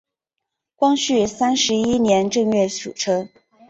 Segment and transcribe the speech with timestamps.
[0.75, 3.29] 光绪三十一年正月组成。